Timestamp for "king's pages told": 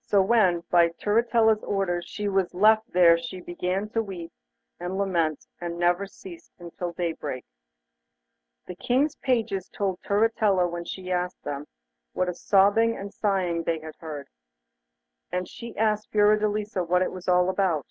8.76-10.00